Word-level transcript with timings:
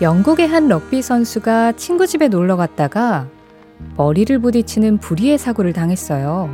영국의 0.00 0.48
한 0.48 0.66
럭비 0.66 1.02
선수가 1.02 1.72
친구 1.72 2.06
집에 2.06 2.28
놀러 2.28 2.56
갔다가 2.56 3.28
머리를 3.98 4.38
부딪히는 4.38 4.96
불의의 4.96 5.36
사고를 5.36 5.74
당했어요. 5.74 6.48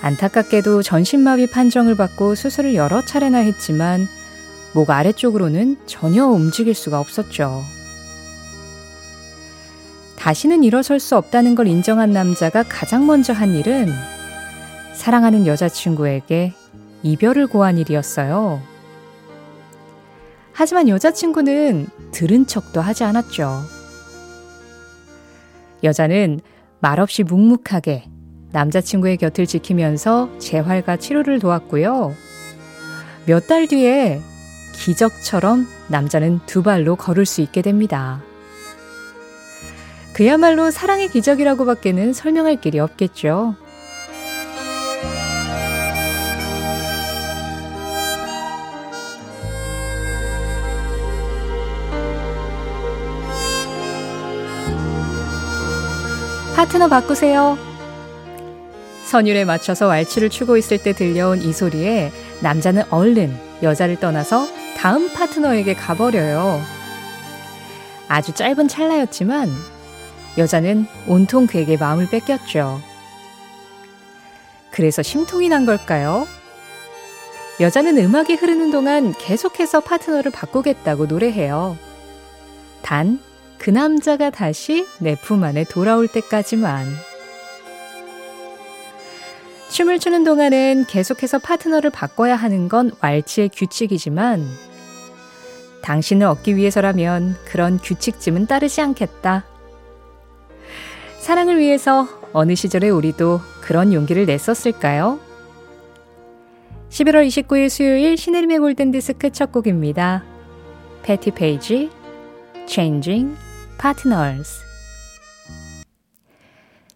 안타깝게도 0.00 0.82
전신마비 0.82 1.50
판정을 1.50 1.96
받고 1.96 2.36
수술을 2.36 2.76
여러 2.76 3.04
차례나 3.04 3.38
했지만 3.38 4.06
목 4.72 4.90
아래쪽으로는 4.90 5.78
전혀 5.86 6.26
움직일 6.26 6.74
수가 6.74 7.00
없었죠. 7.00 7.60
다시는 10.16 10.62
일어설 10.62 11.00
수 11.00 11.16
없다는 11.16 11.56
걸 11.56 11.66
인정한 11.66 12.12
남자가 12.12 12.62
가장 12.62 13.04
먼저 13.06 13.32
한 13.32 13.54
일은 13.54 13.88
사랑하는 14.94 15.44
여자친구에게 15.46 16.52
이별을 17.02 17.48
고한 17.48 17.78
일이었어요. 17.78 18.69
하지만 20.60 20.90
여자친구는 20.90 21.86
들은 22.12 22.46
척도 22.46 22.82
하지 22.82 23.02
않았죠. 23.02 23.62
여자는 25.82 26.40
말없이 26.80 27.22
묵묵하게 27.22 28.04
남자친구의 28.52 29.16
곁을 29.16 29.46
지키면서 29.46 30.28
재활과 30.38 30.98
치료를 30.98 31.38
도왔고요. 31.38 32.14
몇 33.24 33.46
달 33.46 33.68
뒤에 33.68 34.20
기적처럼 34.74 35.66
남자는 35.88 36.40
두 36.44 36.62
발로 36.62 36.94
걸을 36.94 37.24
수 37.24 37.40
있게 37.40 37.62
됩니다. 37.62 38.22
그야말로 40.12 40.70
사랑의 40.70 41.08
기적이라고 41.08 41.64
밖에는 41.64 42.12
설명할 42.12 42.60
길이 42.60 42.80
없겠죠. 42.80 43.54
파트너 56.60 56.88
바꾸세요. 56.88 57.56
선율에 59.06 59.46
맞춰서 59.46 59.86
왈츠를 59.86 60.28
추고 60.28 60.58
있을 60.58 60.76
때 60.76 60.92
들려온 60.92 61.40
이 61.40 61.54
소리에 61.54 62.12
남자는 62.42 62.82
얼른 62.90 63.34
여자를 63.62 63.96
떠나서 63.98 64.46
다음 64.76 65.10
파트너에게 65.10 65.72
가버려요. 65.72 66.60
아주 68.08 68.32
짧은 68.32 68.68
찰나였지만 68.68 69.48
여자는 70.36 70.86
온통 71.06 71.46
그에게 71.46 71.78
마음을 71.78 72.06
뺏겼죠. 72.10 72.82
그래서 74.70 75.00
심통이 75.00 75.48
난 75.48 75.64
걸까요? 75.64 76.28
여자는 77.58 77.96
음악이 77.96 78.34
흐르는 78.34 78.70
동안 78.70 79.14
계속해서 79.14 79.80
파트너를 79.80 80.30
바꾸겠다고 80.30 81.06
노래해요. 81.06 81.78
단, 82.82 83.18
그 83.60 83.68
남자가 83.68 84.30
다시 84.30 84.86
내 85.00 85.14
품 85.16 85.44
안에 85.44 85.64
돌아올 85.64 86.08
때까지만. 86.08 86.86
춤을 89.68 89.98
추는 89.98 90.24
동안은 90.24 90.86
계속해서 90.88 91.38
파트너를 91.38 91.90
바꿔야 91.90 92.36
하는 92.36 92.68
건 92.68 92.90
왈츠의 93.00 93.50
규칙이지만, 93.50 94.44
당신을 95.82 96.26
얻기 96.26 96.56
위해서라면 96.56 97.36
그런 97.44 97.78
규칙쯤은 97.78 98.46
따르지 98.46 98.80
않겠다. 98.80 99.44
사랑을 101.18 101.58
위해서 101.58 102.08
어느 102.32 102.54
시절에 102.54 102.88
우리도 102.88 103.40
그런 103.60 103.92
용기를 103.92 104.24
냈었을까요? 104.24 105.20
11월 106.88 107.26
29일 107.28 107.68
수요일 107.68 108.16
신혜림의 108.16 108.58
골든디스크 108.58 109.30
첫 109.30 109.52
곡입니다. 109.52 110.24
패티 111.02 111.30
페이지, 111.32 111.90
Changing 112.66 113.36
Partners 113.80 114.60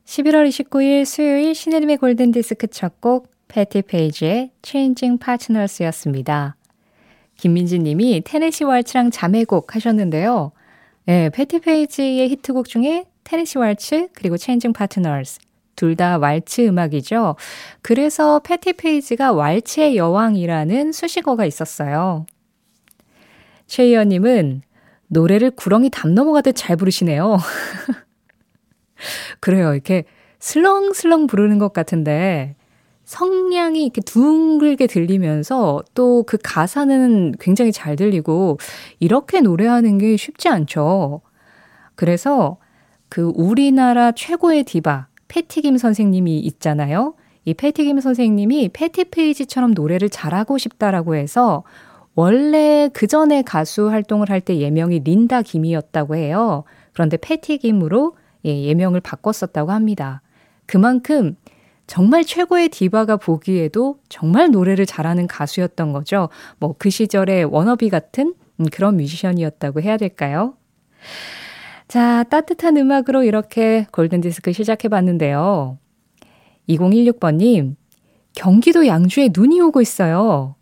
11월 0.05 0.47
29일 0.47 1.07
수요일 1.07 1.55
신혜림의 1.55 1.97
골든디스크 1.97 2.67
첫 2.67 3.01
곡 3.01 3.31
패티 3.49 3.83
페이지의 3.83 4.51
Changing 4.63 5.19
Partners였습니다. 5.19 6.57
김민지 7.39 7.79
님이 7.79 8.21
테네시 8.23 8.65
왈츠랑 8.65 9.11
자매곡 9.11 9.75
하셨는데요. 9.75 10.53
네, 11.07 11.31
패티 11.31 11.61
페이지의 11.61 12.29
히트곡 12.29 12.69
중에 12.69 13.07
테네시 13.25 13.57
왈츠 13.57 14.09
그리고 14.13 14.37
Changing 14.37 14.77
Partners 14.77 15.39
둘 15.77 15.97
다 15.97 16.19
왈츠 16.19 16.67
음악이죠. 16.67 17.37
그래서 17.81 18.41
패티 18.41 18.75
페이지가 18.75 19.33
왈츠의 19.33 19.97
여왕이라는 19.97 20.93
수식어가 20.93 21.47
있었어요. 21.47 22.27
최희연 23.69 24.11
님은 24.11 24.63
노래를 25.09 25.51
구렁이 25.53 25.91
담 25.91 26.15
넘어가듯 26.15 26.55
잘 26.57 26.77
부르시네요. 26.77 27.39
그래요. 29.41 29.75
이렇게 29.75 30.05
슬렁슬렁 30.39 31.27
부르는 31.27 31.59
것 31.59 31.73
같은데 31.73 32.57
성량이 33.05 33.85
이렇게 33.85 34.01
둥글게 34.01 34.87
들리면서 34.87 35.83
또 35.95 36.25
그 36.27 36.39
가사는 36.43 37.35
굉장히 37.39 37.73
잘 37.73 37.97
들리고 37.97 38.59
이렇게 38.99 39.41
노래하는 39.41 39.99
게 39.99 40.17
쉽지 40.17 40.49
않죠. 40.49 41.21
그래서 41.95 42.57
그 43.09 43.33
우리나라 43.35 44.13
최고의 44.13 44.65
디바 44.65 45.09
패티김 45.29 45.79
선생님이 45.79 46.39
있잖아요. 46.41 47.15
이 47.45 47.55
패티김 47.55 48.01
선생님이 48.01 48.71
패티 48.73 49.05
페이지처럼 49.05 49.73
노래를 49.73 50.09
잘하고 50.09 50.57
싶다라고 50.57 51.15
해서 51.15 51.63
원래 52.15 52.89
그 52.93 53.07
전에 53.07 53.43
가수 53.43 53.89
활동을 53.91 54.31
할 54.31 54.41
때 54.41 54.59
예명이 54.59 55.01
린다 55.01 55.43
김이었다고 55.43 56.17
해요. 56.17 56.65
그런데 56.93 57.17
패티 57.17 57.59
김으로 57.59 58.17
예, 58.45 58.63
예명을 58.65 59.01
바꿨었다고 59.01 59.73
합니다. 59.73 60.23
그만큼 60.67 61.37
정말 61.87 62.25
최고의 62.25 62.69
디바가 62.71 63.17
보기에도 63.17 63.99
정말 64.09 64.51
노래를 64.51 64.87
잘하는 64.87 65.27
가수였던 65.27 65.93
거죠. 65.93 66.29
뭐 66.59 66.75
그 66.79 66.91
시절에 66.91 67.43
워너비 67.43 67.89
같은 67.91 68.35
그런 68.73 68.97
뮤지션이었다고 68.97 69.81
해야 69.83 69.97
될까요? 69.97 70.55
자, 71.89 72.23
따뜻한 72.25 72.77
음악으로 72.77 73.25
이렇게 73.25 73.87
골든디스크 73.93 74.53
시작해 74.53 74.89
봤는데요. 74.89 75.79
2016번님, 76.69 77.77
경기도 78.35 78.87
양주에 78.87 79.31
눈이 79.35 79.61
오고 79.61 79.81
있어요. 79.83 80.57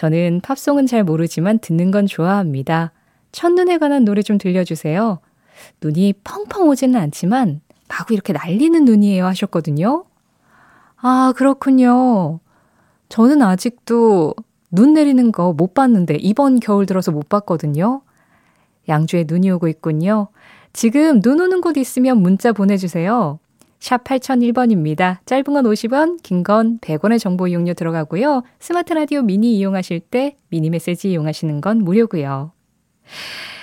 저는 0.00 0.40
팝송은 0.42 0.86
잘 0.86 1.04
모르지만 1.04 1.58
듣는 1.58 1.90
건 1.90 2.06
좋아합니다. 2.06 2.90
첫눈에 3.32 3.76
관한 3.76 4.06
노래 4.06 4.22
좀 4.22 4.38
들려주세요. 4.38 5.18
눈이 5.82 6.14
펑펑 6.24 6.70
오지는 6.70 6.98
않지만 6.98 7.60
마구 7.86 8.14
이렇게 8.14 8.32
날리는 8.32 8.86
눈이에요 8.86 9.26
하셨거든요. 9.26 10.06
아, 11.02 11.34
그렇군요. 11.36 12.40
저는 13.10 13.42
아직도 13.42 14.34
눈 14.70 14.94
내리는 14.94 15.32
거 15.32 15.52
못 15.52 15.74
봤는데 15.74 16.14
이번 16.14 16.60
겨울 16.60 16.86
들어서 16.86 17.12
못 17.12 17.28
봤거든요. 17.28 18.00
양주에 18.88 19.26
눈이 19.28 19.50
오고 19.50 19.68
있군요. 19.68 20.28
지금 20.72 21.20
눈 21.20 21.40
오는 21.40 21.60
곳 21.60 21.76
있으면 21.76 22.22
문자 22.22 22.52
보내주세요. 22.52 23.38
샵 23.80 24.04
8001번입니다. 24.04 25.18
짧은 25.26 25.44
건 25.44 25.64
50원, 25.64 26.22
긴 26.22 26.44
건 26.44 26.78
100원의 26.80 27.18
정보 27.18 27.48
이용료 27.48 27.74
들어가고요. 27.74 28.42
스마트 28.60 28.92
라디오 28.92 29.22
미니 29.22 29.56
이용하실 29.56 30.00
때 30.00 30.36
미니 30.48 30.70
메시지 30.70 31.10
이용하시는 31.10 31.60
건 31.60 31.78
무료고요. 31.78 32.52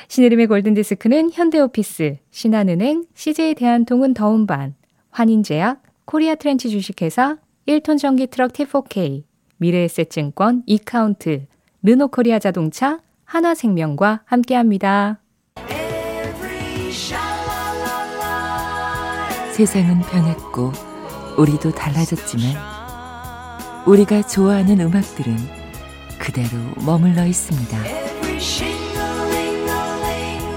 신혜림의 0.10 0.48
골든디스크는 0.48 1.32
현대오피스, 1.32 2.18
신한은행, 2.32 3.06
CJ 3.14 3.56
대한통운 3.56 4.14
더운반, 4.14 4.76
환인제약, 5.12 5.84
코리아 6.06 6.36
트렌치 6.36 6.70
주식회사, 6.70 7.38
1톤 7.68 8.00
전기 8.00 8.28
트럭 8.28 8.54
T4K, 8.54 9.24
미래에셋증권, 9.58 10.64
이카운트, 10.66 11.46
르노코리아 11.84 12.40
자동차, 12.40 13.00
하나생명과 13.26 14.22
함께합니다. 14.26 15.20
세상은 19.58 20.02
변했고 20.02 20.72
우리도 21.36 21.72
달라졌지만 21.72 22.54
우리가 23.88 24.22
좋아하는 24.22 24.80
음악들은 24.82 25.36
그대로 26.20 26.50
머물러 26.86 27.26
있습니다. 27.26 27.76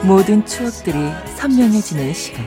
모든 0.06 0.44
추억들이 0.44 0.98
선명해지는 1.38 2.12
시간. 2.12 2.44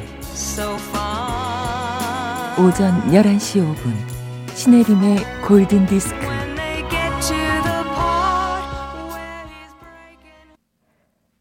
오전 2.59 3.01
11시 3.09 3.75
5분 3.75 4.55
신혜림의 4.55 5.41
골든 5.47 5.87
디스크. 5.87 6.15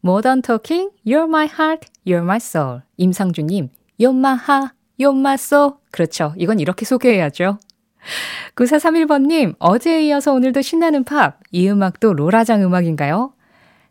모던 0.01 0.41
토킹 0.41 0.89
You're 1.05 1.27
my 1.27 1.45
heart, 1.45 1.87
you're 2.03 2.23
my 2.23 2.37
soul. 2.37 2.81
임상주님, 2.97 3.69
You're 4.01 4.17
요마소. 4.99 5.77
그렇죠. 5.91 6.33
이건 6.37 6.59
이렇게 6.59 6.85
소개해야죠. 6.85 7.57
9431번님, 8.55 9.55
어제에 9.59 10.03
이어서 10.07 10.33
오늘도 10.33 10.61
신나는 10.61 11.03
팝. 11.03 11.39
이 11.51 11.69
음악도 11.69 12.13
로라장 12.13 12.61
음악인가요? 12.63 13.33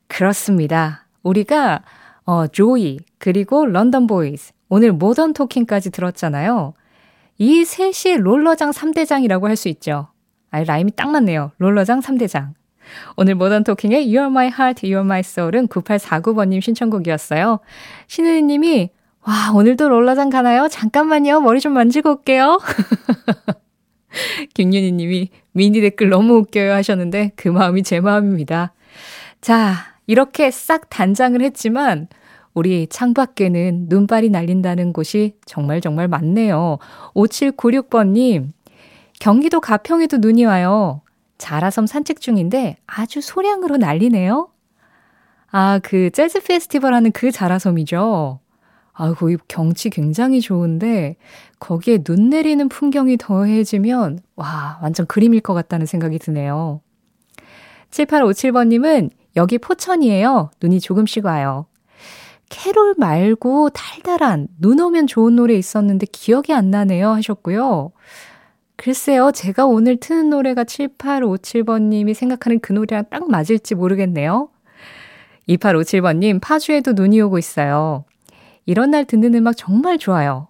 그렇습니다. 0.06 1.06
우리가 1.22 1.82
어, 2.24 2.46
조이, 2.46 2.98
그리고 3.18 3.66
런던 3.66 4.06
보이즈, 4.06 4.52
오늘 4.68 4.92
모던 4.92 5.32
토킹까지 5.32 5.90
들었잖아요. 5.90 6.74
이 7.38 7.64
셋이 7.64 8.18
롤러장 8.18 8.70
3대장이라고 8.70 9.44
할 9.44 9.56
수 9.56 9.68
있죠. 9.68 10.08
아, 10.50 10.62
라임이 10.62 10.92
딱 10.94 11.10
맞네요. 11.10 11.52
롤러장 11.58 12.00
3대장. 12.00 12.50
오늘 13.16 13.34
모던 13.34 13.64
토킹의 13.64 14.06
You're 14.06 14.26
My 14.26 14.46
Heart, 14.48 14.86
You're 14.86 15.00
My 15.00 15.20
Soul은 15.20 15.68
9849번님 15.68 16.60
신청곡이었어요. 16.60 17.58
신은희님이 18.06 18.90
와, 19.24 19.52
오늘도 19.54 19.88
롤러장 19.88 20.30
가나요? 20.30 20.68
잠깐만요. 20.68 21.40
머리 21.40 21.60
좀 21.60 21.74
만지고 21.74 22.10
올게요. 22.10 22.58
김윤희 24.54 24.92
님이 24.92 25.30
미니 25.52 25.80
댓글 25.80 26.08
너무 26.08 26.34
웃겨요 26.38 26.72
하셨는데 26.72 27.32
그 27.36 27.48
마음이 27.48 27.82
제 27.84 28.00
마음입니다. 28.00 28.72
자, 29.40 29.74
이렇게 30.06 30.50
싹 30.50 30.90
단장을 30.90 31.40
했지만 31.40 32.08
우리 32.52 32.86
창밖에는 32.88 33.86
눈발이 33.88 34.28
날린다는 34.30 34.92
곳이 34.92 35.36
정말 35.46 35.80
정말 35.80 36.08
많네요. 36.08 36.78
5796번님, 37.14 38.48
경기도 39.20 39.60
가평에도 39.60 40.18
눈이 40.18 40.44
와요. 40.44 41.00
자라섬 41.38 41.86
산책 41.86 42.20
중인데 42.20 42.76
아주 42.86 43.20
소량으로 43.20 43.76
날리네요. 43.76 44.48
아, 45.50 45.80
그 45.82 46.10
재즈 46.10 46.42
페스티벌 46.42 46.92
하는 46.94 47.12
그 47.12 47.30
자라섬이죠. 47.30 48.41
아, 48.92 49.14
거기 49.14 49.36
경치 49.48 49.90
굉장히 49.90 50.40
좋은데 50.40 51.16
거기에 51.58 51.98
눈 51.98 52.28
내리는 52.28 52.68
풍경이 52.68 53.16
더해지면 53.16 54.18
와, 54.36 54.78
완전 54.82 55.06
그림일 55.06 55.40
것 55.40 55.54
같다는 55.54 55.86
생각이 55.86 56.18
드네요. 56.18 56.80
7857번님은 57.90 59.10
여기 59.36 59.58
포천이에요. 59.58 60.50
눈이 60.62 60.80
조금씩 60.80 61.24
와요. 61.24 61.66
캐롤 62.48 62.96
말고 62.98 63.70
달달한 63.70 64.46
눈 64.58 64.78
오면 64.78 65.06
좋은 65.06 65.36
노래 65.36 65.54
있었는데 65.54 66.06
기억이 66.12 66.52
안 66.52 66.70
나네요 66.70 67.08
하셨고요. 67.08 67.92
글쎄요, 68.76 69.30
제가 69.32 69.64
오늘 69.64 69.96
트는 69.96 70.28
노래가 70.28 70.64
7857번님이 70.64 72.14
생각하는 72.14 72.60
그 72.60 72.72
노래랑 72.72 73.04
딱 73.10 73.30
맞을지 73.30 73.74
모르겠네요. 73.74 74.50
2857번님, 75.48 76.40
파주에도 76.42 76.92
눈이 76.92 77.20
오고 77.22 77.38
있어요. 77.38 78.04
이런 78.66 78.90
날 78.90 79.04
듣는 79.04 79.34
음악 79.34 79.56
정말 79.56 79.98
좋아요. 79.98 80.48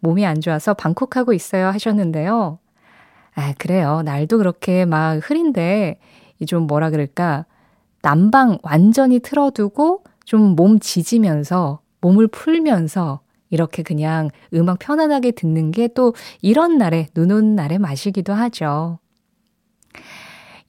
몸이 0.00 0.24
안 0.26 0.40
좋아서 0.40 0.74
방콕하고 0.74 1.32
있어요 1.32 1.66
하셨는데요. 1.68 2.58
아, 3.34 3.54
그래요. 3.58 4.02
날도 4.04 4.38
그렇게 4.38 4.84
막 4.84 5.18
흐린데, 5.28 5.98
좀 6.46 6.66
뭐라 6.66 6.90
그럴까. 6.90 7.46
난방 8.02 8.58
완전히 8.62 9.18
틀어두고 9.20 10.04
좀 10.24 10.54
몸 10.56 10.78
지지면서, 10.78 11.80
몸을 12.00 12.28
풀면서, 12.28 13.20
이렇게 13.50 13.82
그냥 13.82 14.30
음악 14.54 14.78
편안하게 14.80 15.32
듣는 15.32 15.70
게 15.70 15.88
또 15.88 16.14
이런 16.42 16.78
날에, 16.78 17.08
눈 17.14 17.30
오는 17.30 17.54
날에 17.56 17.78
마시기도 17.78 18.32
하죠. 18.32 18.98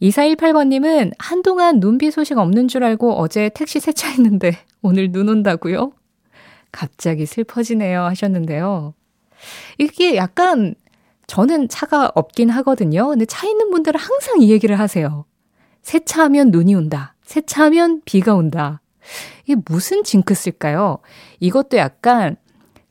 2418번님은 0.01 1.13
한동안 1.19 1.79
눈비 1.79 2.11
소식 2.11 2.37
없는 2.37 2.67
줄 2.67 2.83
알고 2.83 3.13
어제 3.13 3.49
택시 3.49 3.79
세차했는데 3.79 4.57
오늘 4.81 5.11
눈 5.11 5.29
온다고요? 5.29 5.91
갑자기 6.75 7.25
슬퍼지네요 7.25 8.01
하셨는데요. 8.01 8.93
이게 9.77 10.15
약간 10.15 10.75
저는 11.27 11.69
차가 11.69 12.11
없긴 12.13 12.49
하거든요. 12.49 13.07
근데 13.07 13.25
차 13.25 13.47
있는 13.47 13.71
분들은 13.71 13.99
항상 13.99 14.41
이 14.41 14.51
얘기를 14.51 14.77
하세요. 14.77 15.25
세차하면 15.81 16.51
눈이 16.51 16.75
온다. 16.75 17.15
세차하면 17.23 18.01
비가 18.05 18.35
온다. 18.35 18.81
이게 19.45 19.55
무슨 19.65 20.03
징크스일까요? 20.03 20.99
이것도 21.39 21.77
약간 21.77 22.35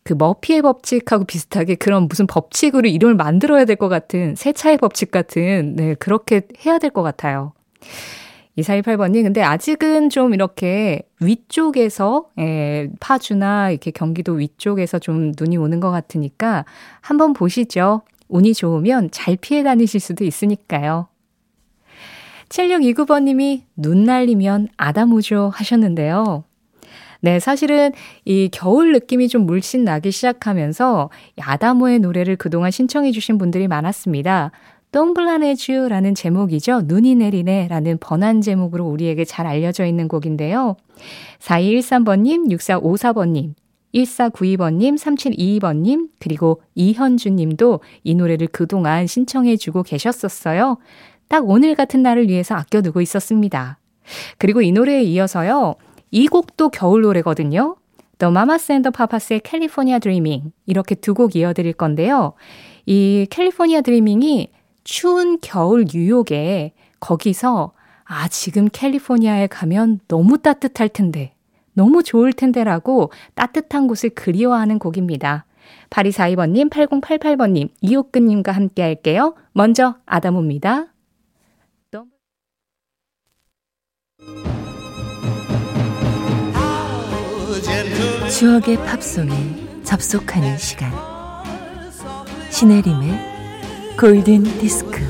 그 0.02 0.12
머피의 0.14 0.62
법칙하고 0.62 1.24
비슷하게 1.24 1.76
그런 1.76 2.08
무슨 2.08 2.26
법칙으로 2.26 2.88
이름을 2.88 3.14
만들어야 3.16 3.64
될 3.64 3.76
것 3.76 3.88
같은 3.88 4.34
세차의 4.36 4.78
법칙 4.78 5.10
같은 5.10 5.74
네 5.76 5.94
그렇게 5.94 6.42
해야 6.64 6.78
될 6.78 6.90
것 6.90 7.02
같아요. 7.02 7.52
2418번님, 8.58 9.24
근데 9.24 9.42
아직은 9.42 10.10
좀 10.10 10.32
이렇게 10.32 11.02
위쪽에서, 11.20 12.26
예, 12.38 12.88
파주나 13.00 13.70
이렇게 13.70 13.90
경기도 13.90 14.34
위쪽에서 14.34 14.98
좀 14.98 15.32
눈이 15.38 15.56
오는 15.56 15.80
것 15.80 15.90
같으니까 15.90 16.64
한번 17.00 17.32
보시죠. 17.32 18.02
운이 18.28 18.54
좋으면 18.54 19.10
잘 19.10 19.36
피해 19.36 19.62
다니실 19.62 20.00
수도 20.00 20.24
있으니까요. 20.24 21.08
7629번님이 22.48 23.62
눈 23.76 24.04
날리면 24.04 24.68
아다무죠 24.76 25.50
하셨는데요. 25.54 26.44
네, 27.20 27.40
사실은 27.40 27.92
이 28.26 28.50
겨울 28.52 28.92
느낌이 28.92 29.28
좀 29.28 29.46
물씬 29.46 29.82
나기 29.82 30.10
시작하면서 30.10 31.08
아다모의 31.40 32.00
노래를 32.00 32.36
그동안 32.36 32.70
신청해 32.70 33.12
주신 33.12 33.38
분들이 33.38 33.66
많았습니다. 33.66 34.50
똥블라네쥬라는 34.94 36.14
제목이죠. 36.14 36.82
눈이 36.84 37.16
내리네 37.16 37.66
라는 37.66 37.98
번안 37.98 38.40
제목으로 38.40 38.86
우리에게 38.86 39.24
잘 39.24 39.44
알려져 39.44 39.86
있는 39.86 40.06
곡인데요. 40.06 40.76
4213번님, 41.40 42.48
6454번님, 42.52 43.54
1492번님, 43.92 44.96
3722번님, 44.96 46.10
그리고 46.20 46.62
이현주님도 46.76 47.80
이 48.04 48.14
노래를 48.14 48.46
그동안 48.52 49.08
신청해 49.08 49.56
주고 49.56 49.82
계셨었어요. 49.82 50.78
딱 51.26 51.48
오늘 51.48 51.74
같은 51.74 52.00
날을 52.02 52.28
위해서 52.28 52.54
아껴두고 52.54 53.00
있었습니다. 53.00 53.80
그리고 54.38 54.62
이 54.62 54.70
노래에 54.70 55.02
이어서요. 55.02 55.74
이 56.12 56.28
곡도 56.28 56.68
겨울 56.68 57.02
노래거든요. 57.02 57.74
The 58.18 58.30
Mamas 58.30 58.70
and 58.70 58.88
the 58.88 58.92
Papas의 58.96 59.40
California 59.44 59.98
Dreaming 59.98 60.52
이렇게 60.66 60.94
두 60.94 61.14
곡 61.14 61.34
이어드릴 61.34 61.72
건데요. 61.72 62.34
이 62.86 63.26
캘리포니아 63.28 63.80
드리밍이 63.80 64.50
추운 64.84 65.38
겨울 65.40 65.86
뉴욕에 65.92 66.74
거기서 67.00 67.72
아, 68.04 68.28
지금 68.28 68.68
캘리포니아에 68.70 69.46
가면 69.46 70.00
너무 70.08 70.38
따뜻할 70.38 70.90
텐데, 70.90 71.34
너무 71.72 72.02
좋을 72.02 72.34
텐데라고 72.34 73.10
따뜻한 73.34 73.88
곳을 73.88 74.10
그리워하는 74.10 74.78
곡입니다. 74.78 75.46
8242번님, 75.88 76.70
8088번님, 76.70 77.70
이옥근님과 77.80 78.52
함께 78.52 78.82
할게요. 78.82 79.34
먼저 79.52 79.96
아다모입니다. 80.04 80.88
추억의 88.30 88.76
팝송에 88.78 89.82
접속하는 89.84 90.58
시간. 90.58 90.92
신혜림의 92.50 93.33
골든 93.98 94.42
디스크. 94.58 95.02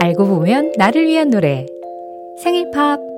알고 0.00 0.26
보면 0.26 0.72
나를 0.76 1.06
위한 1.06 1.30
노래. 1.30 1.66
생일 2.36 2.70
팝 2.70 3.13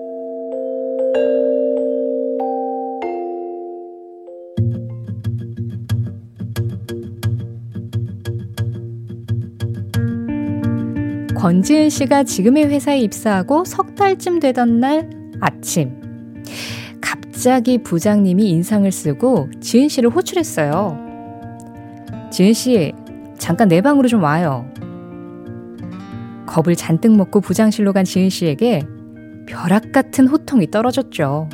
권지은 11.46 11.90
씨가 11.90 12.24
지금의 12.24 12.66
회사에 12.66 12.98
입사하고 12.98 13.64
석 13.64 13.94
달쯤 13.94 14.40
되던 14.40 14.80
날 14.80 15.08
아침. 15.40 15.92
갑자기 17.00 17.78
부장님이 17.78 18.50
인상을 18.50 18.90
쓰고 18.90 19.50
지은 19.60 19.88
씨를 19.88 20.10
호출했어요. 20.10 20.98
지은 22.32 22.52
씨, 22.52 22.92
잠깐 23.38 23.68
내 23.68 23.80
방으로 23.80 24.08
좀 24.08 24.24
와요. 24.24 24.68
겁을 26.46 26.74
잔뜩 26.74 27.14
먹고 27.14 27.40
부장실로 27.40 27.92
간 27.92 28.04
지은 28.04 28.28
씨에게 28.28 28.82
벼락 29.46 29.92
같은 29.92 30.26
호통이 30.26 30.72
떨어졌죠. 30.72 31.48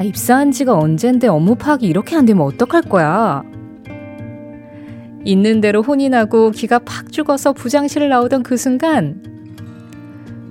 아, 0.00 0.02
입사한 0.02 0.50
지가 0.50 0.76
언젠데 0.76 1.28
업무 1.28 1.54
파악이 1.54 1.86
이렇게 1.86 2.16
안 2.16 2.24
되면 2.24 2.44
어떡할 2.44 2.82
거야? 2.82 3.44
있는 5.24 5.60
대로 5.60 5.82
혼이 5.82 6.08
나고 6.08 6.50
기가 6.50 6.78
팍 6.78 7.10
죽어서 7.10 7.52
부장실을 7.52 8.08
나오던 8.08 8.42
그 8.42 8.56
순간 8.56 9.22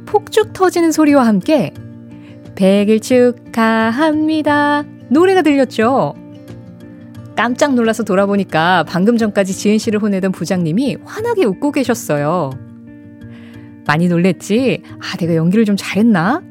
폭죽 0.06 0.54
터지는 0.54 0.92
소리와 0.92 1.26
함께 1.26 1.74
100일 2.56 3.02
축하합니다. 3.02 4.84
노래가 5.10 5.42
들렸죠. 5.42 6.16
깜짝 7.36 7.74
놀라서 7.74 8.04
돌아보니까 8.04 8.84
방금 8.88 9.18
전까지 9.18 9.54
지은 9.54 9.80
씨를 9.80 10.02
혼내던 10.02 10.32
부장님이 10.32 10.98
환하게 11.04 11.46
웃고 11.46 11.72
계셨어요. 11.72 12.52
많이 13.86 14.08
놀랬지? 14.08 14.84
아, 15.00 15.18
내가 15.18 15.36
연기를 15.36 15.66
좀 15.66 15.76
잘했나? 15.76 16.42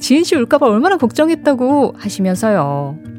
지은 0.00 0.24
씨 0.24 0.34
올까봐 0.34 0.66
얼마나 0.66 0.96
걱정했다고 0.96 1.94
하시면서요. 1.96 3.11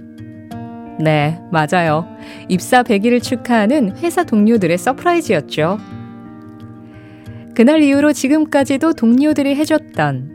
네, 1.00 1.40
맞아요. 1.52 2.08
입사 2.50 2.84
100일을 2.84 3.22
축하하는 3.22 3.98
회사 3.98 4.24
동료들의 4.24 4.78
surprise였죠. 4.78 5.78
그날 7.56 7.82
이후로 7.82 8.14
지금까지도 8.14 8.94
동료들이 8.94 9.56
해줬던 9.56 10.32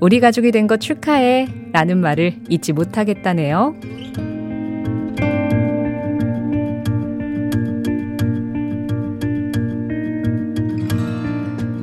우리 0.00 0.20
가족이 0.20 0.50
된 0.52 0.66
것 0.66 0.80
축하해 0.80 1.48
라는 1.72 1.98
말을 2.00 2.34
잊지 2.48 2.72
못하겠다네요. 2.72 3.74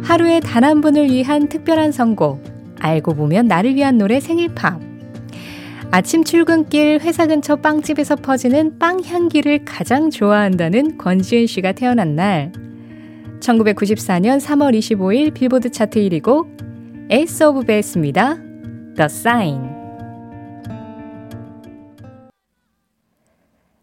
하루에 0.04 0.40
단 0.40 0.64
한 0.64 0.82
분을 0.82 1.10
위한 1.10 1.48
특별한 1.48 1.92
선곡. 1.92 2.44
알고 2.80 3.14
보면 3.16 3.48
나를 3.48 3.76
위한 3.76 3.98
노래 3.98 4.20
생일팝. 4.20 4.91
아침 5.94 6.24
출근길 6.24 7.02
회사 7.02 7.28
근처 7.28 7.58
빵집에서 7.58 8.16
퍼지는 8.16 8.80
빵 8.80 9.04
향기를 9.04 9.66
가장 9.66 10.10
좋아한다는 10.10 10.98
권지은 10.98 11.48
씨가 11.48 11.74
태어난 11.74 12.16
날. 12.16 12.54
1994년 13.42 14.40
3월 14.40 14.74
25일 14.78 15.34
빌보드 15.34 15.70
차트 15.70 16.00
1위 16.00 16.24
곡 16.24 16.48
에이스 17.10 17.44
오브 17.44 17.66
베이스입니다. 17.66 18.38
The 18.96 19.04
Sign. 19.04 19.70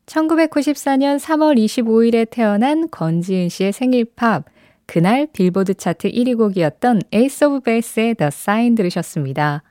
1994년 0.07 1.19
3월 1.19 1.59
25일에 1.59 2.27
태어난 2.31 2.89
권지은 2.91 3.51
씨의 3.51 3.75
생일 3.75 4.07
팝. 4.17 4.47
그날 4.87 5.27
빌보드 5.31 5.75
차트 5.75 6.11
1위 6.11 6.39
곡이었던 6.39 7.03
에이스 7.13 7.45
오브 7.45 7.61
베이스의 7.61 8.15
The 8.15 8.29
Sign 8.29 8.77
들으셨습니다. 8.77 9.63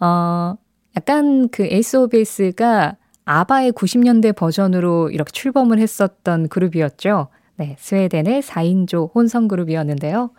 어, 0.00 0.56
약간 0.98 1.48
그 1.50 1.62
에이스 1.64 1.96
오브 1.96 2.08
베이스가 2.08 2.96
아바의 3.24 3.70
90년대 3.72 4.34
버전으로 4.34 5.10
이렇게 5.10 5.30
출범을 5.30 5.78
했었던 5.78 6.48
그룹이었죠. 6.48 7.28
네, 7.56 7.76
스웨덴의 7.78 8.42
4인조 8.42 9.14
혼성 9.14 9.46
그룹이었는데요. 9.46 10.30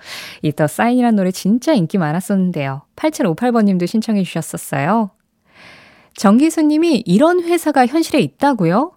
이 0.42 0.52
더 0.52 0.68
사인이라는 0.68 1.16
노래 1.16 1.32
진짜 1.32 1.72
인기 1.72 1.98
많았었는데요. 1.98 2.82
8758번님도 2.98 3.88
신청해 3.88 4.24
주셨었어요. 4.24 5.12
정기수님이 6.16 7.04
이런 7.06 7.42
회사가 7.42 7.86
현실에 7.88 8.20
있다고요? 8.20 8.92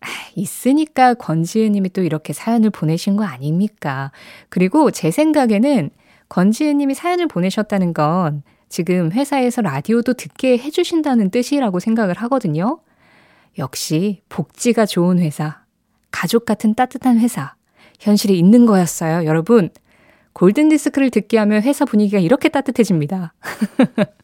아, 0.00 0.06
있으니까 0.36 1.14
권지은님이 1.14 1.90
또 1.90 2.02
이렇게 2.02 2.32
사연을 2.32 2.70
보내신 2.70 3.16
거 3.16 3.24
아닙니까? 3.24 4.12
그리고 4.50 4.92
제 4.92 5.10
생각에는 5.10 5.90
권지은님이 6.28 6.94
사연을 6.94 7.26
보내셨다는 7.26 7.92
건 7.92 8.44
지금 8.68 9.12
회사에서 9.12 9.62
라디오도 9.62 10.14
듣게 10.14 10.58
해주신다는 10.58 11.30
뜻이라고 11.30 11.80
생각을 11.80 12.14
하거든요. 12.16 12.80
역시 13.58 14.22
복지가 14.28 14.86
좋은 14.86 15.18
회사, 15.18 15.62
가족 16.10 16.44
같은 16.44 16.74
따뜻한 16.74 17.18
회사, 17.18 17.54
현실에 18.00 18.34
있는 18.34 18.66
거였어요. 18.66 19.24
여러분, 19.26 19.70
골든디스크를 20.34 21.10
듣게 21.10 21.38
하면 21.38 21.62
회사 21.62 21.84
분위기가 21.84 22.18
이렇게 22.18 22.48
따뜻해집니다. 22.48 23.34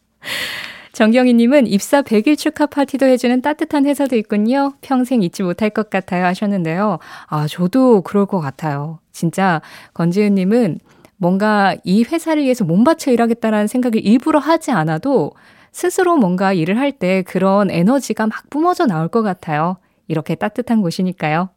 정경희님은 0.93 1.67
입사 1.67 2.03
100일 2.03 2.39
축하 2.39 2.67
파티도 2.67 3.05
해주는 3.07 3.43
따뜻한 3.43 3.85
회사도 3.85 4.15
있군요. 4.15 4.75
평생 4.81 5.23
잊지 5.25 5.43
못할 5.43 5.71
것 5.71 5.91
같아요 5.91 6.25
하셨는데요. 6.25 7.01
아, 7.27 7.49
저도 7.49 8.03
그럴 8.03 8.27
것 8.27 8.39
같아요. 8.39 9.01
진짜 9.11 9.61
권지은님은 9.95 10.79
뭔가 11.17 11.77
이 11.85 12.05
회사를 12.05 12.43
위해서 12.43 12.65
몸바쳐 12.65 13.11
일하겠다라는 13.13 13.67
생각을 13.67 14.05
일부러 14.05 14.39
하지 14.39 14.71
않아도 14.71 15.33
스스로 15.73 16.17
뭔가 16.17 16.53
일을 16.53 16.79
할 16.79 16.93
때 16.93 17.23
그런 17.23 17.71
에너지가 17.71 18.27
막 18.27 18.49
뿜어져 18.51 18.87
나올 18.87 19.09
것 19.09 19.23
같아요. 19.23 19.77
이렇게 20.07 20.35
따뜻한 20.35 20.83
곳이니까요. 20.83 21.49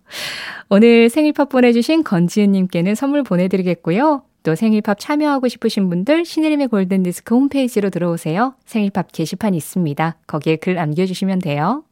오늘 0.70 1.10
생일팝 1.10 1.50
보내주신 1.50 2.04
건지은님께는 2.04 2.96
선물 2.96 3.24
보내드리겠고요. 3.24 4.24
또 4.44 4.56
생일팝 4.56 5.00
참여하고 5.00 5.50
싶으신 5.50 5.90
분들 5.90 6.24
신혜림의 6.24 6.70
골든디스크 6.70 7.36
홈페이지로 7.36 7.90
들어오세요. 7.90 8.56
생일팝 8.66 9.12
게시판 9.12 9.54
있습니다. 9.54 10.18
거기에 10.26 10.56
글 10.56 10.76
남겨주시면 10.76 11.40
돼요. 11.40 11.84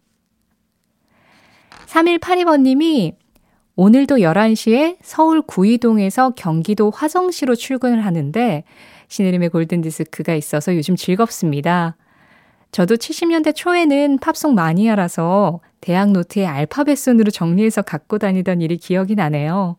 3182번님이 1.87 3.15
오늘도 3.77 4.17
11시에 4.17 4.97
서울 5.01 5.41
구이동에서 5.41 6.31
경기도 6.31 6.91
화성시로 6.91 7.55
출근을 7.55 8.05
하는데 8.05 8.63
신혜림의 9.09 9.49
골든디스크가 9.49 10.33
있어서 10.35 10.75
요즘 10.75 10.95
즐겁습니다. 10.95 11.97
저도 12.71 12.95
70년대 12.95 13.53
초에는 13.53 14.19
팝송 14.19 14.55
마니아라서 14.55 15.59
대학 15.81 16.11
노트에 16.11 16.45
알파벳 16.45 16.97
순으로 16.97 17.31
정리해서 17.31 17.81
갖고 17.81 18.17
다니던 18.17 18.61
일이 18.61 18.77
기억이 18.77 19.15
나네요. 19.15 19.75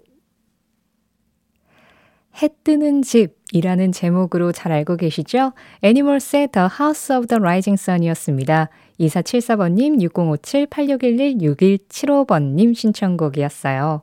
해 2.41 2.49
뜨는 2.63 3.03
집이라는 3.03 3.91
제목으로 3.93 4.53
잘 4.53 4.71
알고 4.73 4.97
계시죠? 4.97 5.53
애니멀스의 5.83 6.49
The 6.53 6.69
House 6.79 7.17
of 7.17 7.27
the 7.27 7.41
Rising 7.41 7.81
Sun이었습니다. 7.81 8.69
2474번님, 9.01 10.01
6057-8611-6175번님 10.13 12.75
신청곡이었어요. 12.75 14.03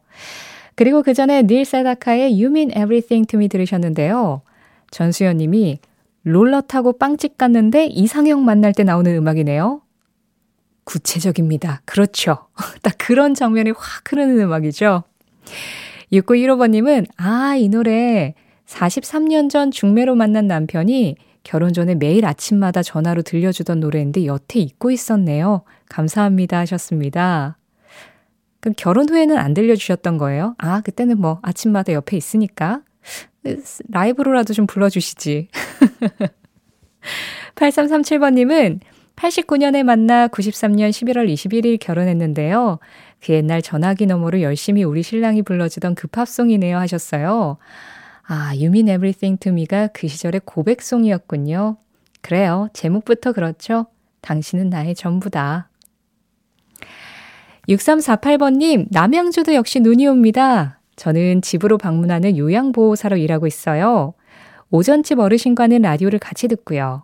그리고 0.76 1.04
그 1.04 1.14
전에 1.14 1.44
닐 1.44 1.66
세다카의 1.66 2.34
You 2.34 2.48
Mean 2.48 2.72
Everything 2.72 3.28
to 3.28 3.38
Me 3.38 3.48
들으셨는데요. 3.48 4.42
전수연 4.92 5.38
님이 5.38 5.80
롤러 6.24 6.62
타고 6.62 6.94
빵집 6.94 7.38
갔는데 7.38 7.86
이상형 7.86 8.44
만날 8.44 8.74
때 8.74 8.84
나오는 8.84 9.16
음악이네요. 9.16 9.82
구체적입니다. 10.84 11.82
그렇죠. 11.86 12.48
딱 12.82 12.96
그런 12.98 13.34
장면이 13.34 13.72
확 13.72 14.12
흐르는 14.12 14.40
음악이죠. 14.40 15.04
6915번님은, 16.12 17.08
아, 17.18 17.56
이 17.56 17.70
노래 17.70 18.36
43년 18.68 19.50
전 19.50 19.72
중매로 19.72 20.16
만난 20.16 20.48
남편이 20.48 21.16
결혼 21.44 21.74
전에 21.74 21.96
매일 21.96 22.26
아침마다 22.26 22.82
전화로 22.82 23.22
들려주던 23.22 23.80
노래인데 23.80 24.26
여태 24.26 24.60
잊고 24.60 24.92
있었네요. 24.92 25.64
감사합니다 25.90 26.60
하셨습니다. 26.60 27.58
그럼 28.66 28.74
결혼 28.78 29.08
후에는 29.08 29.38
안 29.38 29.54
들려주셨던 29.54 30.18
거예요? 30.18 30.56
아, 30.58 30.82
그때는 30.82 31.22
뭐 31.22 31.38
아침마다 31.44 31.94
옆에 31.94 32.18
있으니까. 32.18 32.82
라이브로라도 33.90 34.56
좀 34.56 34.66
불러주시지. 34.66 35.50
8337번님은 37.54 38.80
89년에 39.16 39.84
만나 39.84 40.28
93년 40.30 40.90
11월 40.90 41.32
21일 41.32 41.80
결혼했는데요. 41.80 42.80
그 43.24 43.34
옛날 43.34 43.62
전화기 43.62 44.08
너머로 44.08 44.42
열심히 44.42 44.84
우리 44.84 45.04
신랑이 45.04 45.44
불러주던 45.44 45.94
그 45.94 46.08
팝송이네요 46.08 46.80
하셨어요. 46.80 47.58
아, 48.24 48.48
You 48.48 48.70
Mean 48.70 48.88
Everything 48.88 49.40
to 49.42 49.52
Me가 49.52 49.90
그 49.94 50.08
시절의 50.08 50.42
고백송이었군요. 50.44 51.78
그래요. 52.22 52.70
제목부터 52.74 53.34
그렇죠. 53.34 53.86
당신은 54.22 54.72
나의 54.72 54.96
전부다. 54.96 55.70
6348번님, 57.68 58.88
남양주도 58.92 59.54
역시 59.54 59.80
눈이 59.80 60.08
옵니다. 60.08 60.80
저는 60.96 61.42
집으로 61.42 61.78
방문하는 61.78 62.38
요양보호사로 62.38 63.18
일하고 63.18 63.48
있어요. 63.48 64.14
오전집 64.72 65.20
어르신과는 65.20 65.82
라디오를 65.82 66.20
같이 66.20 66.48
듣고요. 66.48 67.04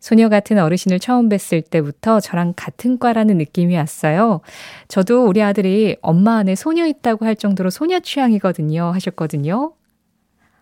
소녀 0.00 0.28
같은 0.28 0.58
어르신을 0.58 1.00
처음 1.00 1.28
뵀을 1.28 1.68
때부터 1.68 2.20
저랑 2.20 2.54
같은 2.54 2.98
과라는 2.98 3.38
느낌이 3.38 3.76
왔어요. 3.76 4.40
저도 4.88 5.24
우리 5.24 5.42
아들이 5.42 5.96
엄마 6.00 6.36
안에 6.36 6.54
소녀 6.54 6.86
있다고 6.86 7.24
할 7.24 7.34
정도로 7.34 7.70
소녀 7.70 7.98
취향이거든요. 7.98 8.84
하셨거든요. 8.92 9.72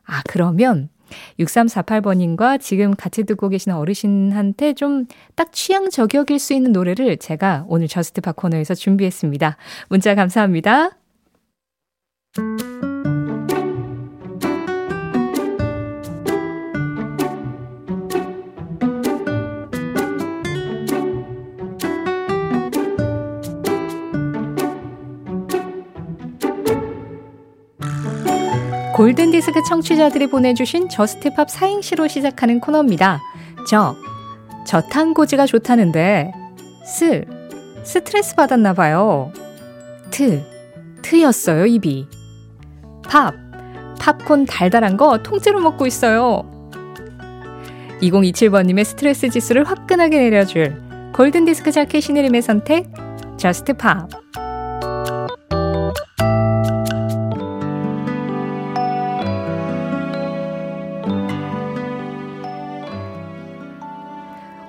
아, 0.07 0.23
그러면 0.29 0.89
6348번님과 1.39 2.61
지금 2.61 2.95
같이 2.95 3.25
듣고 3.25 3.49
계신 3.49 3.73
어르신한테 3.73 4.75
좀 4.75 5.07
딱 5.37 5.53
취향 5.53 5.91
저격일 5.91 6.39
수 6.39 6.55
있는 6.55 6.73
노래를 6.73 7.17
제가 7.17 7.65
오늘 7.69 7.89
Just 7.89 8.21
Pop 8.21 8.33
코너에서 8.33 8.75
준비했습니다. 8.75 9.57
문자 9.89 10.15
감사합니다. 10.15 10.91
골든디스크 28.95 29.65
청취자들이 29.65 30.29
보내주신 30.29 30.89
Just 30.89 31.24
Pop 31.24 31.51
사행시로 31.51 32.07
시작하는 32.07 32.61
코너입니다. 32.61 33.21
저, 33.69 33.97
저탄고지가 34.69 35.47
좋다는데, 35.47 36.31
스, 36.87 37.25
스트레스 37.83 38.37
받았나봐요. 38.37 39.33
트, 40.13 40.45
트였어요, 41.03 41.67
입이. 41.67 42.07
팝, 43.09 43.35
팝콘 43.99 44.47
달달한 44.47 44.97
거 44.97 45.19
통째로 45.25 45.59
먹고 45.59 45.89
있어요. 45.89 46.49
2027번님의 48.01 48.85
스트레스 48.85 49.29
지수를 49.29 49.65
화끈하게 49.65 50.19
내려줄 50.21 50.81
골든디스크 51.15 51.73
자키 51.73 52.01
신혜림의 52.01 52.43
선택, 52.43 52.93
Just 53.39 53.73
Pop. 53.73 54.09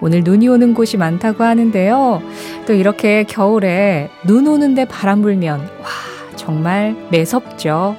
오늘 0.05 0.21
눈이 0.23 0.47
오는 0.47 0.75
곳이 0.75 0.97
많다고 0.97 1.43
하는데요. 1.43 2.21
또 2.67 2.73
이렇게 2.73 3.23
겨울에 3.23 4.11
눈 4.27 4.45
오는데 4.45 4.85
바람 4.85 5.23
불면, 5.23 5.61
와, 5.61 5.87
정말 6.35 6.95
매섭죠. 7.09 7.95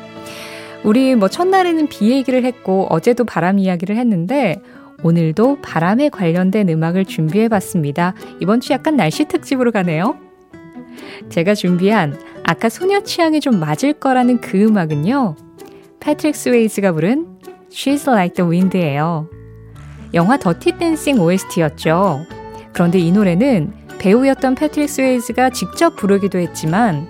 우리 0.85 1.17
뭐 1.17 1.27
첫날에는 1.27 1.89
비 1.89 2.13
얘기를 2.13 2.45
했고, 2.45 2.87
어제도 2.91 3.25
바람 3.25 3.59
이야기를 3.59 3.97
했는데, 3.97 4.63
오늘도 5.03 5.59
바람에 5.63 6.11
관련된 6.11 6.69
음악을 6.69 7.07
준비해 7.07 7.49
봤습니다. 7.49 8.15
이번 8.39 8.61
주 8.61 8.73
약간 8.73 8.97
날씨 8.97 9.25
특집으로 9.25 9.73
가네요. 9.73 10.17
제가 11.29 11.57
준비한 11.57 12.17
아까 12.45 12.69
소녀 12.69 13.01
취향에 13.01 13.41
좀 13.41 13.59
맞을 13.59 13.95
거라는 13.95 14.41
그 14.41 14.63
음악은요. 14.63 15.35
패트릭 15.99 16.37
스웨이즈가 16.37 16.93
부른 16.93 17.27
She's 17.69 18.09
Like 18.09 18.35
the 18.37 18.49
Wind예요. 18.49 19.29
영화 20.17 20.39
더티 20.39 20.73
댄싱 20.79 21.21
OST였죠. 21.21 22.25
그런데 22.73 22.99
이 22.99 23.13
노래는 23.13 23.71
배우였던 23.99 24.55
패트릭 24.55 24.89
스웨이즈가 24.89 25.51
직접 25.51 25.95
부르기도 25.95 26.39
했지만 26.39 27.07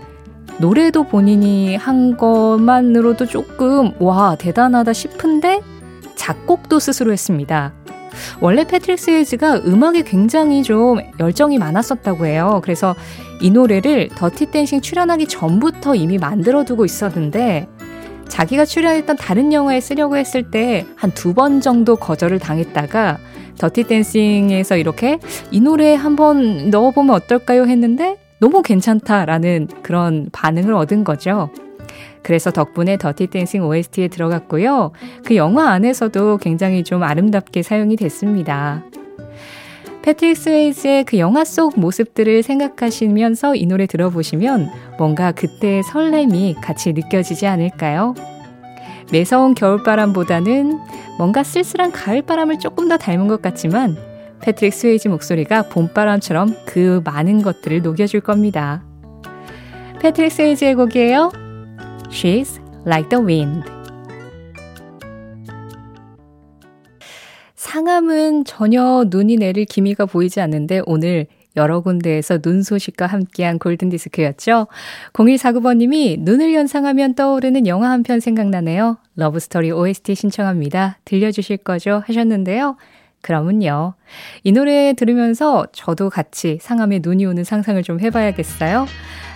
노래도 0.59 1.05
본인이 1.05 1.77
한 1.77 2.16
것만으로도 2.16 3.27
조금 3.27 3.92
와 4.01 4.35
대단하다 4.37 4.92
싶은데 4.92 5.61
작곡도 6.16 6.81
스스로 6.81 7.12
했습니다. 7.12 7.73
원래 8.40 8.64
패트릭 8.64 8.99
스웨이즈가 8.99 9.59
음악에 9.59 10.03
굉장히 10.03 10.64
좀 10.64 10.99
열정이 11.21 11.59
많았었다고 11.59 12.27
해요. 12.27 12.61
그래서 12.64 12.97
이 13.40 13.51
노래를 13.51 14.09
더티 14.16 14.47
댄싱 14.47 14.81
출연하기 14.81 15.29
전부터 15.29 15.95
이미 15.95 16.19
만들어 16.19 16.64
두고 16.64 16.85
있었는데 16.85 17.69
자기가 18.29 18.65
출연했던 18.65 19.17
다른 19.17 19.53
영화에 19.53 19.81
쓰려고 19.81 20.17
했을 20.17 20.51
때 20.51 20.85
한 20.97 21.12
두 21.15 21.33
번 21.35 21.61
정도 21.61 21.97
거절을 21.97 22.39
당했다가 22.39 23.19
더티 23.59 23.85
댄싱에서 23.85 24.77
이렇게 24.77 25.19
이 25.51 25.61
노래 25.61 25.95
한번 25.95 26.71
넣어보면 26.71 27.15
어떨까요 27.15 27.65
했는데 27.67 28.19
너무 28.39 28.62
괜찮다라는 28.62 29.69
그런 29.83 30.29
반응을 30.33 30.75
얻은 30.75 31.05
거죠. 31.05 31.51
그래서 32.23 32.51
덕분에 32.51 32.99
더티 32.99 33.29
댄싱 33.29 33.62
OST에 33.65 34.09
들어갔고요. 34.09 34.91
그 35.25 35.37
영화 35.37 35.71
안에서도 35.71 36.39
굉장히 36.39 36.85
좀 36.85 37.03
아름답게 37.03 37.62
사용이 37.62 37.97
됐습니다. 37.97 38.83
패트릭 40.07 40.37
스웨이즈의 40.37 41.03
그 41.03 41.19
영화 41.19 41.45
속 41.45 41.81
모습들을 41.81 42.45
생각하시면서 42.45 43.57
이 43.57 43.66
노래 43.66 43.87
들어보시면 43.87 44.71
뭔가 44.99 45.33
그때의 45.33 45.83
설렘이 45.83 46.55
같이 46.61 46.92
느껴지지 46.92 47.49
않을까요? 47.49 48.14
매서운 49.11 49.55
겨울바람보다는 49.55 50.79
뭔가 51.19 51.42
쓸쓸한 51.42 51.90
가을바람을 51.90 52.61
조금 52.61 52.88
더 52.88 52.97
닮은 52.97 53.27
것 53.27 53.42
같지만 53.42 53.97
패트릭 54.40 54.75
스웨이즈 54.75 55.09
목소리가 55.09 55.62
봄바람처럼 55.71 56.55
그 56.66 57.03
많은 57.05 57.42
것들을 57.42 57.83
녹여줄 57.83 58.21
겁니다. 58.21 58.85
패트릭 59.99 60.31
스웨이즈의 60.31 60.77
곡이에요. 60.77 61.33
She's 62.11 62.61
like 62.87 63.09
the 63.09 63.25
wind. 63.25 63.76
상암은 67.66 68.44
전혀 68.44 69.05
눈이 69.09 69.37
내릴 69.38 69.64
기미가 69.64 70.07
보이지 70.07 70.40
않는데 70.40 70.83
오늘 70.87 71.26
여러 71.57 71.81
군데에서 71.81 72.38
눈 72.38 72.62
소식과 72.62 73.07
함께한 73.07 73.59
골든디스크였죠. 73.59 74.68
0149번님이 75.12 76.20
눈을 76.20 76.55
연상하면 76.55 77.14
떠오르는 77.14 77.66
영화 77.66 77.90
한 77.90 78.05
편 78.05 78.20
생각나네요. 78.20 78.98
러브스토리 79.16 79.72
OST 79.72 80.14
신청합니다. 80.14 80.98
들려주실 81.05 81.57
거죠? 81.59 82.02
하셨는데요. 82.07 82.76
그러면요. 83.20 83.94
이 84.44 84.52
노래 84.52 84.92
들으면서 84.92 85.66
저도 85.72 86.09
같이 86.09 86.59
상암에 86.61 87.00
눈이 87.02 87.26
오는 87.26 87.42
상상을 87.42 87.83
좀 87.83 87.98
해봐야겠어요. 87.98 88.87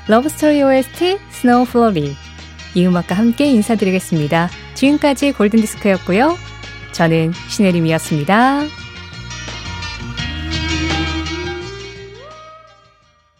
러브스토리 0.08 0.62
OST 0.62 1.18
Snow 1.30 1.64
Frolic 1.64 2.12
이 2.76 2.86
음악과 2.86 3.16
함께 3.16 3.46
인사드리겠습니다. 3.46 4.48
지금까지 4.74 5.32
골든디스크였고요. 5.32 6.59
저는 7.00 7.32
신혜림이었습니다. 7.48 8.89